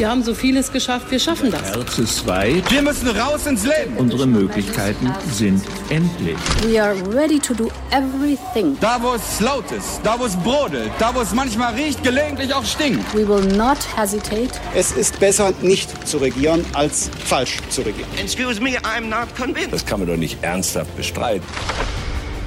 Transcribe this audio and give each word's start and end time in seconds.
Wir 0.00 0.08
haben 0.08 0.22
so 0.22 0.32
vieles 0.32 0.72
geschafft, 0.72 1.10
wir 1.10 1.18
schaffen 1.18 1.50
das. 1.50 1.60
Herz 1.60 1.98
ist 1.98 2.26
weit. 2.26 2.70
Wir 2.70 2.80
müssen 2.80 3.06
raus 3.08 3.46
ins 3.46 3.66
Leben. 3.66 3.98
Unsere 3.98 4.26
Möglichkeiten 4.26 5.12
sind 5.30 5.62
endlich. 5.90 6.38
We 6.62 6.82
are 6.82 6.94
ready 7.12 7.38
to 7.38 7.52
do 7.52 7.70
everything. 7.90 8.78
Da, 8.80 8.96
wo 9.02 9.12
es 9.12 9.40
laut 9.40 9.70
ist, 9.70 10.00
da, 10.02 10.18
wo 10.18 10.24
es 10.24 10.34
brodelt, 10.36 10.90
da, 10.98 11.14
wo 11.14 11.20
es 11.20 11.34
manchmal 11.34 11.74
riecht, 11.74 12.02
gelegentlich 12.02 12.54
auch 12.54 12.64
stinkt. 12.64 13.14
We 13.14 13.28
will 13.28 13.44
not 13.58 13.76
hesitate. 13.94 14.52
Es 14.74 14.90
ist 14.92 15.20
besser, 15.20 15.52
nicht 15.60 16.08
zu 16.08 16.16
regieren, 16.16 16.64
als 16.72 17.10
falsch 17.26 17.58
zu 17.68 17.82
regieren. 17.82 18.08
Excuse 18.16 18.58
me, 18.58 18.78
I'm 18.78 19.02
not 19.02 19.36
convinced. 19.36 19.74
Das 19.74 19.84
kann 19.84 20.00
man 20.00 20.08
doch 20.08 20.16
nicht 20.16 20.42
ernsthaft 20.42 20.96
bestreiten. 20.96 21.44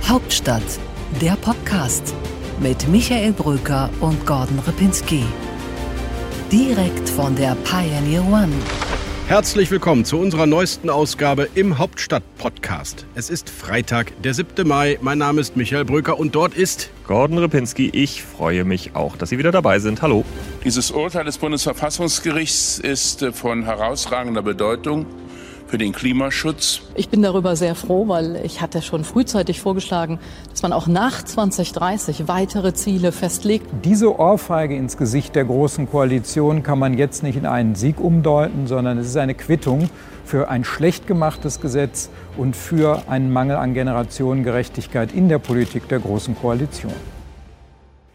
Hauptstadt, 0.09 0.63
der 1.21 1.35
Podcast 1.35 2.15
mit 2.59 2.87
Michael 2.87 3.31
Bröker 3.31 3.91
und 3.99 4.25
Gordon 4.25 4.57
Ripinski. 4.65 5.23
Direkt 6.53 7.09
von 7.09 7.35
der 7.35 7.55
Pioneer 7.63 8.23
One. 8.27 8.53
Herzlich 9.27 9.71
willkommen 9.71 10.05
zu 10.05 10.19
unserer 10.19 10.45
neuesten 10.45 10.91
Ausgabe 10.91 11.49
im 11.55 11.79
Hauptstadt-Podcast. 11.79 13.07
Es 13.15 13.31
ist 13.31 13.49
Freitag, 13.49 14.21
der 14.21 14.35
7. 14.35 14.67
Mai. 14.67 14.99
Mein 15.01 15.17
Name 15.17 15.41
ist 15.41 15.57
Michael 15.57 15.83
Bröker 15.83 16.19
und 16.19 16.35
dort 16.35 16.53
ist 16.53 16.91
Gordon 17.07 17.39
Ripinski. 17.39 17.89
Ich 17.91 18.21
freue 18.21 18.65
mich 18.65 18.95
auch, 18.95 19.17
dass 19.17 19.29
Sie 19.29 19.39
wieder 19.39 19.51
dabei 19.51 19.79
sind. 19.79 20.03
Hallo. 20.03 20.25
Dieses 20.63 20.91
Urteil 20.91 21.25
des 21.25 21.39
Bundesverfassungsgerichts 21.39 22.77
ist 22.77 23.25
von 23.33 23.63
herausragender 23.63 24.43
Bedeutung 24.43 25.07
für 25.73 25.79
den 25.79 25.91
Klimaschutz. 25.91 26.83
Ich 26.93 27.09
bin 27.09 27.23
darüber 27.23 27.55
sehr 27.55 27.73
froh, 27.73 28.07
weil 28.07 28.39
ich 28.45 28.61
hatte 28.61 28.83
schon 28.83 29.03
frühzeitig 29.03 29.59
vorgeschlagen, 29.59 30.19
dass 30.51 30.61
man 30.61 30.71
auch 30.71 30.85
nach 30.85 31.23
2030 31.25 32.27
weitere 32.27 32.75
Ziele 32.75 33.11
festlegt. 33.11 33.65
Diese 33.83 34.19
Ohrfeige 34.19 34.77
ins 34.77 34.97
Gesicht 34.97 35.35
der 35.35 35.45
Großen 35.45 35.89
Koalition 35.89 36.61
kann 36.61 36.77
man 36.77 36.95
jetzt 36.95 37.23
nicht 37.23 37.37
in 37.37 37.47
einen 37.47 37.73
Sieg 37.73 37.99
umdeuten, 37.99 38.67
sondern 38.67 38.99
es 38.99 39.07
ist 39.07 39.17
eine 39.17 39.33
Quittung 39.33 39.89
für 40.25 40.47
ein 40.47 40.63
schlecht 40.63 41.07
gemachtes 41.07 41.59
Gesetz 41.59 42.11
und 42.37 42.55
für 42.55 43.09
einen 43.09 43.33
Mangel 43.33 43.55
an 43.55 43.73
Generationengerechtigkeit 43.73 45.11
in 45.11 45.27
der 45.27 45.39
Politik 45.39 45.87
der 45.87 45.97
Großen 45.97 46.35
Koalition. 46.35 46.93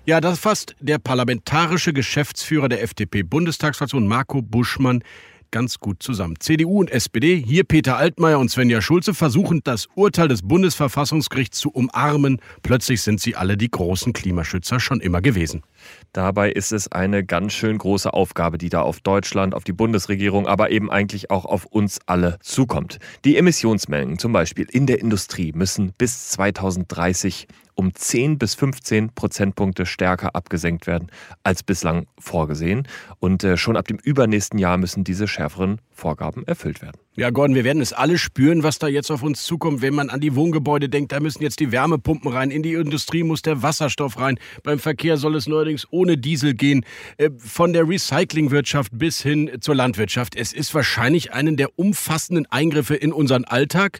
Ja, 0.06 0.20
das 0.20 0.38
fasst 0.38 0.76
der 0.78 0.98
parlamentarische 0.98 1.92
Geschäftsführer 1.92 2.68
der 2.68 2.84
FDP-Bundestagsfraktion 2.84 4.06
Marco 4.06 4.42
Buschmann 4.42 5.02
ganz 5.50 5.78
gut 5.78 6.02
zusammen. 6.02 6.36
CDU 6.38 6.80
und 6.80 6.90
SPD, 6.90 7.42
hier 7.42 7.64
Peter 7.64 7.96
Altmaier 7.96 8.38
und 8.38 8.50
Svenja 8.50 8.80
Schulze, 8.80 9.14
versuchen 9.14 9.62
das 9.64 9.88
Urteil 9.94 10.28
des 10.28 10.42
Bundesverfassungsgerichts 10.42 11.58
zu 11.58 11.70
umarmen. 11.70 12.40
Plötzlich 12.62 13.02
sind 13.02 13.20
sie 13.20 13.36
alle 13.36 13.56
die 13.56 13.70
großen 13.70 14.12
Klimaschützer 14.12 14.80
schon 14.80 15.00
immer 15.00 15.20
gewesen. 15.20 15.62
Dabei 16.12 16.50
ist 16.50 16.72
es 16.72 16.90
eine 16.90 17.24
ganz 17.24 17.52
schön 17.52 17.78
große 17.78 18.12
Aufgabe, 18.12 18.58
die 18.58 18.68
da 18.68 18.82
auf 18.82 19.00
Deutschland, 19.00 19.54
auf 19.54 19.64
die 19.64 19.72
Bundesregierung, 19.72 20.46
aber 20.46 20.70
eben 20.70 20.90
eigentlich 20.90 21.30
auch 21.30 21.44
auf 21.44 21.66
uns 21.66 21.98
alle 22.06 22.38
zukommt. 22.40 22.98
Die 23.24 23.36
Emissionsmengen 23.36 24.18
zum 24.18 24.32
Beispiel 24.32 24.66
in 24.70 24.86
der 24.86 25.00
Industrie 25.00 25.52
müssen 25.52 25.92
bis 25.98 26.30
2030 26.30 27.46
um 27.74 27.94
10 27.94 28.38
bis 28.38 28.54
15 28.56 29.14
Prozentpunkte 29.14 29.86
stärker 29.86 30.34
abgesenkt 30.34 30.86
werden 30.86 31.10
als 31.44 31.62
bislang 31.62 32.06
vorgesehen. 32.18 32.88
Und 33.20 33.44
äh, 33.44 33.56
schon 33.56 33.76
ab 33.76 33.86
dem 33.86 33.98
übernächsten 33.98 34.58
Jahr 34.58 34.78
müssen 34.78 35.04
diese 35.04 35.28
schärferen 35.28 35.80
Vorgaben 35.92 36.44
erfüllt 36.44 36.82
werden. 36.82 36.98
Ja, 37.18 37.30
Gordon, 37.30 37.56
wir 37.56 37.64
werden 37.64 37.82
es 37.82 37.92
alle 37.92 38.16
spüren, 38.16 38.62
was 38.62 38.78
da 38.78 38.86
jetzt 38.86 39.10
auf 39.10 39.24
uns 39.24 39.42
zukommt, 39.42 39.82
wenn 39.82 39.92
man 39.92 40.08
an 40.08 40.20
die 40.20 40.36
Wohngebäude 40.36 40.88
denkt. 40.88 41.10
Da 41.10 41.18
müssen 41.18 41.42
jetzt 41.42 41.58
die 41.58 41.72
Wärmepumpen 41.72 42.30
rein, 42.30 42.52
in 42.52 42.62
die 42.62 42.74
Industrie 42.74 43.24
muss 43.24 43.42
der 43.42 43.60
Wasserstoff 43.60 44.20
rein. 44.20 44.38
Beim 44.62 44.78
Verkehr 44.78 45.16
soll 45.16 45.34
es 45.34 45.48
neuerdings 45.48 45.88
ohne 45.90 46.16
Diesel 46.16 46.54
gehen. 46.54 46.84
Äh, 47.16 47.30
von 47.36 47.72
der 47.72 47.88
Recyclingwirtschaft 47.88 48.96
bis 48.96 49.20
hin 49.20 49.50
zur 49.60 49.74
Landwirtschaft. 49.74 50.36
Es 50.36 50.52
ist 50.52 50.72
wahrscheinlich 50.76 51.32
einen 51.32 51.56
der 51.56 51.76
umfassenden 51.76 52.46
Eingriffe 52.52 52.94
in 52.94 53.12
unseren 53.12 53.44
Alltag. 53.44 53.98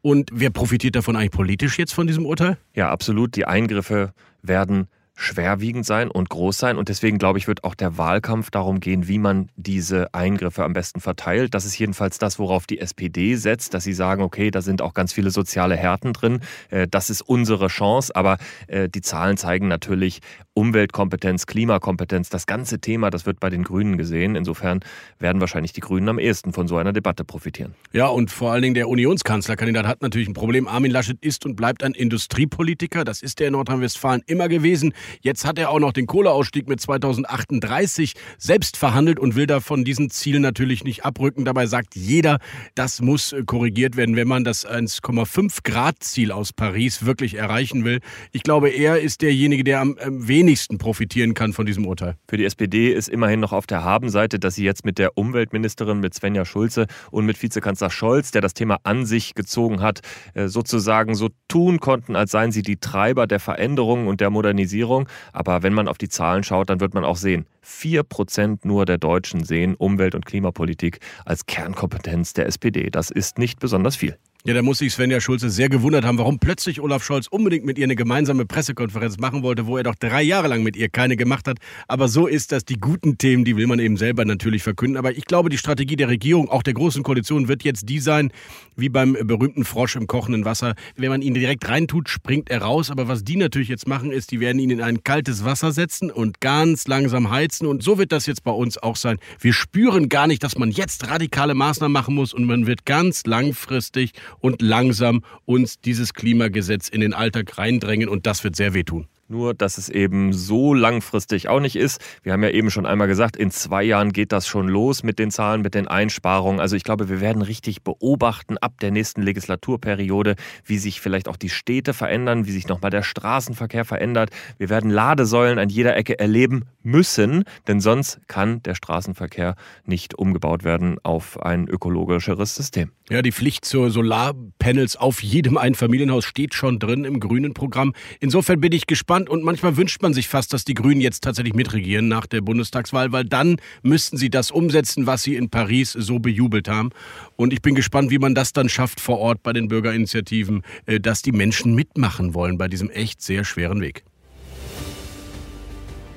Und 0.00 0.30
wer 0.32 0.50
profitiert 0.50 0.94
davon 0.94 1.16
eigentlich 1.16 1.32
politisch 1.32 1.76
jetzt 1.76 1.92
von 1.92 2.06
diesem 2.06 2.24
Urteil? 2.24 2.56
Ja, 2.76 2.88
absolut. 2.90 3.34
Die 3.34 3.46
Eingriffe 3.46 4.14
werden 4.42 4.86
schwerwiegend 5.20 5.84
sein 5.84 6.10
und 6.10 6.30
groß 6.30 6.56
sein. 6.56 6.78
Und 6.78 6.88
deswegen, 6.88 7.18
glaube 7.18 7.38
ich, 7.38 7.46
wird 7.46 7.62
auch 7.62 7.74
der 7.74 7.98
Wahlkampf 7.98 8.50
darum 8.50 8.80
gehen, 8.80 9.06
wie 9.06 9.18
man 9.18 9.50
diese 9.54 10.14
Eingriffe 10.14 10.64
am 10.64 10.72
besten 10.72 11.00
verteilt. 11.00 11.54
Das 11.54 11.66
ist 11.66 11.78
jedenfalls 11.78 12.18
das, 12.18 12.38
worauf 12.38 12.66
die 12.66 12.80
SPD 12.80 13.36
setzt, 13.36 13.74
dass 13.74 13.84
sie 13.84 13.92
sagen, 13.92 14.22
okay, 14.22 14.50
da 14.50 14.62
sind 14.62 14.80
auch 14.80 14.94
ganz 14.94 15.12
viele 15.12 15.30
soziale 15.30 15.76
Härten 15.76 16.14
drin. 16.14 16.40
Äh, 16.70 16.88
das 16.88 17.10
ist 17.10 17.20
unsere 17.20 17.68
Chance. 17.68 18.16
Aber 18.16 18.38
äh, 18.66 18.88
die 18.88 19.02
Zahlen 19.02 19.36
zeigen 19.36 19.68
natürlich, 19.68 20.20
Umweltkompetenz, 20.60 21.46
Klimakompetenz, 21.46 22.28
das 22.28 22.44
ganze 22.44 22.80
Thema, 22.80 23.08
das 23.08 23.24
wird 23.24 23.40
bei 23.40 23.48
den 23.48 23.62
Grünen 23.62 23.96
gesehen. 23.96 24.34
Insofern 24.34 24.80
werden 25.18 25.40
wahrscheinlich 25.40 25.72
die 25.72 25.80
Grünen 25.80 26.06
am 26.10 26.18
ehesten 26.18 26.52
von 26.52 26.68
so 26.68 26.76
einer 26.76 26.92
Debatte 26.92 27.24
profitieren. 27.24 27.74
Ja, 27.92 28.08
und 28.08 28.30
vor 28.30 28.52
allen 28.52 28.60
Dingen 28.60 28.74
der 28.74 28.90
Unionskanzlerkandidat 28.90 29.86
hat 29.86 30.02
natürlich 30.02 30.28
ein 30.28 30.34
Problem. 30.34 30.68
Armin 30.68 30.90
Laschet 30.90 31.16
ist 31.22 31.46
und 31.46 31.56
bleibt 31.56 31.82
ein 31.82 31.92
Industriepolitiker. 31.92 33.04
Das 33.04 33.22
ist 33.22 33.40
er 33.40 33.46
in 33.46 33.54
Nordrhein-Westfalen 33.54 34.20
immer 34.26 34.50
gewesen. 34.50 34.92
Jetzt 35.22 35.46
hat 35.46 35.58
er 35.58 35.70
auch 35.70 35.80
noch 35.80 35.94
den 35.94 36.06
Kohleausstieg 36.06 36.68
mit 36.68 36.78
2038 36.78 38.12
selbst 38.36 38.76
verhandelt 38.76 39.18
und 39.18 39.36
will 39.36 39.46
da 39.46 39.60
von 39.60 39.82
diesen 39.82 40.10
Zielen 40.10 40.42
natürlich 40.42 40.84
nicht 40.84 41.06
abrücken. 41.06 41.46
Dabei 41.46 41.64
sagt 41.64 41.96
jeder, 41.96 42.38
das 42.74 43.00
muss 43.00 43.34
korrigiert 43.46 43.96
werden, 43.96 44.14
wenn 44.14 44.28
man 44.28 44.44
das 44.44 44.68
1,5 44.68 45.60
Grad 45.64 46.04
Ziel 46.04 46.32
aus 46.32 46.52
Paris 46.52 47.06
wirklich 47.06 47.36
erreichen 47.36 47.86
will. 47.86 48.00
Ich 48.32 48.42
glaube, 48.42 48.68
er 48.68 49.00
ist 49.00 49.22
derjenige, 49.22 49.64
der 49.64 49.80
am 49.80 49.96
wenigsten 50.06 50.49
profitieren 50.78 51.34
kann 51.34 51.52
von 51.52 51.66
diesem 51.66 51.86
Urteil. 51.86 52.16
Für 52.28 52.36
die 52.36 52.44
SPD 52.44 52.92
ist 52.92 53.08
immerhin 53.08 53.40
noch 53.40 53.52
auf 53.52 53.66
der 53.66 53.84
Habenseite, 53.84 54.38
dass 54.38 54.54
sie 54.54 54.64
jetzt 54.64 54.84
mit 54.84 54.98
der 54.98 55.16
Umweltministerin, 55.16 56.00
mit 56.00 56.14
Svenja 56.14 56.44
Schulze 56.44 56.86
und 57.10 57.26
mit 57.26 57.40
Vizekanzler 57.40 57.90
Scholz, 57.90 58.30
der 58.30 58.40
das 58.40 58.54
Thema 58.54 58.78
an 58.82 59.06
sich 59.06 59.34
gezogen 59.34 59.80
hat, 59.80 60.00
äh, 60.34 60.48
sozusagen 60.48 61.14
so 61.14 61.28
tun 61.48 61.80
konnten, 61.80 62.16
als 62.16 62.32
seien 62.32 62.52
sie 62.52 62.62
die 62.62 62.78
Treiber 62.78 63.26
der 63.26 63.40
Veränderung 63.40 64.06
und 64.06 64.20
der 64.20 64.30
Modernisierung. 64.30 65.08
Aber 65.32 65.62
wenn 65.62 65.72
man 65.72 65.88
auf 65.88 65.98
die 65.98 66.08
Zahlen 66.08 66.42
schaut, 66.42 66.70
dann 66.70 66.80
wird 66.80 66.94
man 66.94 67.04
auch 67.04 67.16
sehen, 67.16 67.46
4% 67.62 68.64
nur 68.64 68.86
der 68.86 68.98
Deutschen 68.98 69.44
sehen 69.44 69.74
Umwelt- 69.74 70.14
und 70.14 70.26
Klimapolitik 70.26 71.00
als 71.24 71.46
Kernkompetenz 71.46 72.32
der 72.32 72.46
SPD. 72.46 72.90
Das 72.90 73.10
ist 73.10 73.38
nicht 73.38 73.60
besonders 73.60 73.96
viel. 73.96 74.16
Ja, 74.46 74.54
da 74.54 74.62
muss 74.62 74.78
sich 74.78 74.94
Svenja 74.94 75.20
Schulze 75.20 75.50
sehr 75.50 75.68
gewundert 75.68 76.06
haben, 76.06 76.16
warum 76.16 76.38
plötzlich 76.38 76.80
Olaf 76.80 77.04
Scholz 77.04 77.26
unbedingt 77.26 77.66
mit 77.66 77.76
ihr 77.76 77.84
eine 77.84 77.94
gemeinsame 77.94 78.46
Pressekonferenz 78.46 79.18
machen 79.18 79.42
wollte, 79.42 79.66
wo 79.66 79.76
er 79.76 79.82
doch 79.82 79.94
drei 79.94 80.22
Jahre 80.22 80.48
lang 80.48 80.62
mit 80.62 80.76
ihr 80.76 80.88
keine 80.88 81.16
gemacht 81.16 81.46
hat. 81.46 81.58
Aber 81.88 82.08
so 82.08 82.26
ist 82.26 82.50
das. 82.50 82.64
Die 82.64 82.78
guten 82.78 83.18
Themen, 83.18 83.44
die 83.44 83.58
will 83.58 83.66
man 83.66 83.78
eben 83.80 83.98
selber 83.98 84.24
natürlich 84.24 84.62
verkünden. 84.62 84.96
Aber 84.96 85.12
ich 85.12 85.26
glaube, 85.26 85.50
die 85.50 85.58
Strategie 85.58 85.94
der 85.94 86.08
Regierung, 86.08 86.48
auch 86.48 86.62
der 86.62 86.72
Großen 86.72 87.02
Koalition, 87.02 87.48
wird 87.48 87.64
jetzt 87.64 87.90
die 87.90 87.98
sein, 87.98 88.32
wie 88.76 88.88
beim 88.88 89.12
berühmten 89.12 89.66
Frosch 89.66 89.94
im 89.96 90.06
kochenden 90.06 90.46
Wasser. 90.46 90.74
Wenn 90.96 91.10
man 91.10 91.20
ihn 91.20 91.34
direkt 91.34 91.68
reintut, 91.68 92.08
springt 92.08 92.48
er 92.48 92.62
raus. 92.62 92.90
Aber 92.90 93.08
was 93.08 93.24
die 93.24 93.36
natürlich 93.36 93.68
jetzt 93.68 93.86
machen, 93.86 94.10
ist, 94.10 94.30
die 94.30 94.40
werden 94.40 94.58
ihn 94.58 94.70
in 94.70 94.80
ein 94.80 95.04
kaltes 95.04 95.44
Wasser 95.44 95.72
setzen 95.72 96.10
und 96.10 96.40
ganz 96.40 96.88
langsam 96.88 97.30
heizen. 97.30 97.66
Und 97.66 97.82
so 97.82 97.98
wird 97.98 98.10
das 98.10 98.24
jetzt 98.24 98.42
bei 98.42 98.52
uns 98.52 98.78
auch 98.78 98.96
sein. 98.96 99.18
Wir 99.38 99.52
spüren 99.52 100.08
gar 100.08 100.26
nicht, 100.26 100.42
dass 100.42 100.56
man 100.56 100.70
jetzt 100.70 101.08
radikale 101.08 101.52
Maßnahmen 101.52 101.92
machen 101.92 102.14
muss 102.14 102.32
und 102.32 102.46
man 102.46 102.66
wird 102.66 102.86
ganz 102.86 103.26
langfristig 103.26 104.12
und 104.38 104.62
langsam 104.62 105.24
uns 105.44 105.80
dieses 105.80 106.14
Klimagesetz 106.14 106.88
in 106.88 107.00
den 107.00 107.14
Alltag 107.14 107.58
reindrängen 107.58 108.08
und 108.08 108.26
das 108.26 108.44
wird 108.44 108.56
sehr 108.56 108.74
wehtun. 108.74 109.06
Nur, 109.30 109.54
dass 109.54 109.78
es 109.78 109.88
eben 109.88 110.32
so 110.32 110.74
langfristig 110.74 111.48
auch 111.48 111.60
nicht 111.60 111.76
ist. 111.76 112.00
Wir 112.24 112.32
haben 112.32 112.42
ja 112.42 112.50
eben 112.50 112.68
schon 112.68 112.84
einmal 112.84 113.06
gesagt, 113.06 113.36
in 113.36 113.52
zwei 113.52 113.84
Jahren 113.84 114.12
geht 114.12 114.32
das 114.32 114.48
schon 114.48 114.66
los 114.66 115.04
mit 115.04 115.20
den 115.20 115.30
Zahlen, 115.30 115.62
mit 115.62 115.76
den 115.76 115.86
Einsparungen. 115.86 116.58
Also 116.58 116.74
ich 116.74 116.82
glaube, 116.82 117.08
wir 117.08 117.20
werden 117.20 117.40
richtig 117.40 117.84
beobachten 117.84 118.58
ab 118.58 118.80
der 118.80 118.90
nächsten 118.90 119.22
Legislaturperiode, 119.22 120.34
wie 120.64 120.78
sich 120.78 121.00
vielleicht 121.00 121.28
auch 121.28 121.36
die 121.36 121.48
Städte 121.48 121.94
verändern, 121.94 122.44
wie 122.46 122.50
sich 122.50 122.66
nochmal 122.66 122.90
der 122.90 123.04
Straßenverkehr 123.04 123.84
verändert. 123.84 124.30
Wir 124.58 124.68
werden 124.68 124.90
Ladesäulen 124.90 125.60
an 125.60 125.68
jeder 125.68 125.96
Ecke 125.96 126.18
erleben 126.18 126.64
müssen, 126.82 127.44
denn 127.68 127.80
sonst 127.80 128.18
kann 128.26 128.64
der 128.64 128.74
Straßenverkehr 128.74 129.54
nicht 129.84 130.16
umgebaut 130.16 130.64
werden 130.64 130.98
auf 131.04 131.40
ein 131.40 131.68
ökologischeres 131.68 132.56
System. 132.56 132.90
Ja, 133.10 133.22
die 133.22 133.32
Pflicht 133.32 133.64
zur 133.64 133.90
Solarpanels 133.90 134.96
auf 134.96 135.22
jedem 135.22 135.56
Einfamilienhaus 135.56 136.24
steht 136.24 136.54
schon 136.54 136.78
drin 136.78 137.04
im 137.04 137.20
grünen 137.20 137.54
Programm. 137.54 137.92
Insofern 138.20 138.60
bin 138.60 138.72
ich 138.72 138.86
gespannt 138.86 139.19
und 139.28 139.42
manchmal 139.44 139.76
wünscht 139.76 140.02
man 140.02 140.14
sich 140.14 140.28
fast, 140.28 140.52
dass 140.52 140.64
die 140.64 140.74
Grünen 140.74 141.00
jetzt 141.00 141.22
tatsächlich 141.22 141.54
mitregieren 141.54 142.08
nach 142.08 142.26
der 142.26 142.40
Bundestagswahl, 142.40 143.12
weil 143.12 143.24
dann 143.24 143.56
müssten 143.82 144.16
sie 144.16 144.30
das 144.30 144.50
umsetzen, 144.50 145.06
was 145.06 145.22
sie 145.22 145.36
in 145.36 145.50
Paris 145.50 145.92
so 145.92 146.18
bejubelt 146.18 146.68
haben. 146.68 146.90
Und 147.36 147.52
ich 147.52 147.62
bin 147.62 147.74
gespannt, 147.74 148.10
wie 148.10 148.18
man 148.18 148.34
das 148.34 148.52
dann 148.52 148.68
schafft 148.68 149.00
vor 149.00 149.18
Ort 149.18 149.42
bei 149.42 149.52
den 149.52 149.68
Bürgerinitiativen, 149.68 150.62
äh, 150.86 151.00
dass 151.00 151.22
die 151.22 151.32
Menschen 151.32 151.74
mitmachen 151.74 152.34
wollen 152.34 152.58
bei 152.58 152.68
diesem 152.68 152.90
echt 152.90 153.22
sehr 153.22 153.44
schweren 153.44 153.80
Weg. 153.80 154.04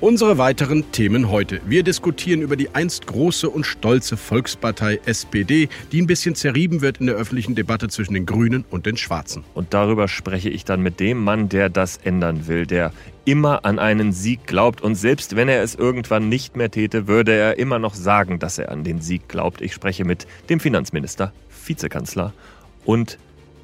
Unsere 0.00 0.38
weiteren 0.38 0.90
Themen 0.90 1.30
heute. 1.30 1.60
Wir 1.64 1.82
diskutieren 1.82 2.42
über 2.42 2.56
die 2.56 2.74
einst 2.74 3.06
große 3.06 3.48
und 3.48 3.64
stolze 3.64 4.16
Volkspartei 4.16 5.00
SPD, 5.06 5.68
die 5.92 6.02
ein 6.02 6.06
bisschen 6.06 6.34
zerrieben 6.34 6.82
wird 6.82 6.98
in 6.98 7.06
der 7.06 7.14
öffentlichen 7.14 7.54
Debatte 7.54 7.88
zwischen 7.88 8.12
den 8.12 8.26
Grünen 8.26 8.64
und 8.70 8.86
den 8.86 8.96
Schwarzen. 8.96 9.44
Und 9.54 9.72
darüber 9.72 10.08
spreche 10.08 10.50
ich 10.50 10.64
dann 10.64 10.82
mit 10.82 11.00
dem 11.00 11.22
Mann, 11.22 11.48
der 11.48 11.70
das 11.70 11.96
ändern 11.98 12.48
will, 12.48 12.66
der 12.66 12.92
immer 13.24 13.64
an 13.64 13.78
einen 13.78 14.12
Sieg 14.12 14.46
glaubt 14.46 14.82
und 14.82 14.96
selbst 14.96 15.36
wenn 15.36 15.48
er 15.48 15.62
es 15.62 15.74
irgendwann 15.74 16.28
nicht 16.28 16.56
mehr 16.56 16.70
täte, 16.70 17.06
würde 17.06 17.32
er 17.32 17.58
immer 17.58 17.78
noch 17.78 17.94
sagen, 17.94 18.38
dass 18.38 18.58
er 18.58 18.70
an 18.70 18.84
den 18.84 19.00
Sieg 19.00 19.28
glaubt. 19.28 19.62
Ich 19.62 19.72
spreche 19.72 20.04
mit 20.04 20.26
dem 20.50 20.60
Finanzminister, 20.60 21.32
Vizekanzler 21.64 22.34
und 22.84 23.16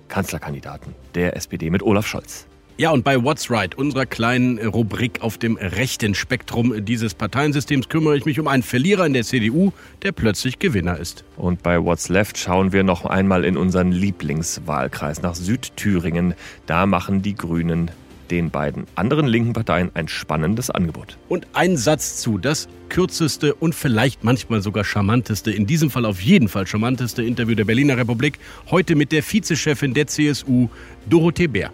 Kanzlerkandidaten 0.09 0.95
der 1.15 1.37
SPD 1.37 1.71
mit 1.71 1.83
Olaf 1.83 2.07
Scholz. 2.07 2.47
Ja, 2.81 2.93
und 2.93 3.05
bei 3.05 3.23
What's 3.23 3.51
Right, 3.51 3.77
unserer 3.77 4.07
kleinen 4.07 4.57
Rubrik 4.59 5.21
auf 5.21 5.37
dem 5.37 5.59
rechten 5.59 6.15
Spektrum 6.15 6.83
dieses 6.83 7.13
Parteiensystems, 7.13 7.91
kümmere 7.91 8.17
ich 8.17 8.25
mich 8.25 8.41
um 8.41 8.49
einen 8.49 8.63
Verlierer 8.63 9.05
in 9.05 9.13
der 9.13 9.23
CDU, 9.23 9.73
der 10.03 10.13
plötzlich 10.13 10.59
Gewinner 10.59 10.97
ist. 10.97 11.23
Und 11.37 11.63
bei 11.63 11.85
What's 11.85 12.09
Left 12.09 12.39
schauen 12.39 12.73
wir 12.73 12.83
noch 12.83 13.05
einmal 13.05 13.45
in 13.45 13.59
unseren 13.59 13.93
Lieblingswahlkreis 13.93 15.21
nach 15.21 15.35
Südthüringen. 15.35 16.33
Da 16.65 16.87
machen 16.87 17.21
die 17.21 17.35
Grünen 17.35 17.91
den 18.31 18.49
beiden 18.49 18.87
anderen 18.95 19.27
linken 19.27 19.53
Parteien 19.53 19.91
ein 19.93 20.09
spannendes 20.09 20.71
Angebot. 20.71 21.19
Und 21.29 21.49
ein 21.53 21.77
Satz 21.77 22.17
zu, 22.17 22.39
das 22.39 22.67
kürzeste 22.89 23.53
und 23.53 23.75
vielleicht 23.75 24.25
manchmal 24.25 24.63
sogar 24.63 24.85
charmanteste, 24.85 25.51
in 25.51 25.67
diesem 25.67 25.91
Fall 25.91 26.07
auf 26.07 26.23
jeden 26.23 26.49
Fall 26.49 26.67
charmanteste 26.67 27.23
Interview 27.23 27.57
der 27.57 27.67
Berliner 27.67 27.99
Republik, 27.99 28.39
heute 28.71 28.97
mit 28.97 29.13
der 29.13 29.23
Vizechefin 29.23 29.93
der 29.93 30.07
CSU, 30.07 30.71
Dorothee 31.11 31.47
Bär. 31.47 31.73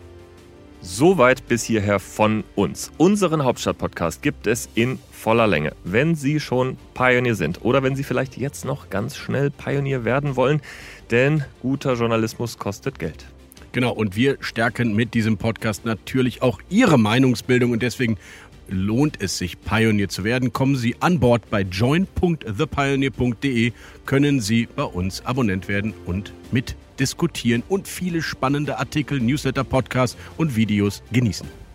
Soweit 0.88 1.49
bis 1.49 1.65
hierher 1.65 1.99
von 1.99 2.44
uns. 2.55 2.93
Unseren 2.97 3.43
Hauptstadt-Podcast 3.43 4.23
gibt 4.23 4.47
es 4.47 4.69
in 4.77 5.00
voller 5.11 5.49
Länge. 5.49 5.73
Wenn 5.83 6.15
Sie 6.15 6.38
schon 6.38 6.79
Pionier 6.94 7.35
sind 7.35 7.65
oder 7.65 7.83
wenn 7.83 7.97
Sie 7.97 8.05
vielleicht 8.05 8.37
jetzt 8.37 8.65
noch 8.65 8.88
ganz 8.88 9.17
schnell 9.17 9.50
Pionier 9.50 10.05
werden 10.05 10.37
wollen, 10.37 10.62
denn 11.11 11.43
guter 11.61 11.94
Journalismus 11.94 12.56
kostet 12.59 13.00
Geld. 13.00 13.27
Genau, 13.73 13.93
und 13.93 14.15
wir 14.15 14.37
stärken 14.38 14.94
mit 14.94 15.15
diesem 15.15 15.38
Podcast 15.38 15.85
natürlich 15.85 16.41
auch 16.41 16.61
Ihre 16.71 17.00
Meinungsbildung 17.00 17.73
und 17.73 17.82
deswegen 17.82 18.17
lohnt 18.69 19.21
es 19.21 19.39
sich, 19.39 19.61
Pionier 19.61 20.09
zu 20.09 20.25
werden. 20.25 20.53
Kommen 20.53 20.75
Sie 20.77 20.97
an 21.01 21.21
Bord 21.21 21.49
bei 21.51 21.61
join.thepioneer.de, 21.63 23.73
können 24.05 24.41
Sie 24.41 24.69
bei 24.75 24.83
uns 24.85 25.25
Abonnent 25.25 25.69
werden 25.69 25.95
und 26.07 26.33
mit 26.53 26.77
diskutieren 26.99 27.63
und 27.69 27.89
viele 27.89 28.23
spannende 28.23 28.79
Artikel, 28.79 29.21
Newsletter, 29.21 29.65
Podcasts 29.65 30.17
und 30.37 30.57
Videos 30.57 31.03
genießen. 31.13 31.66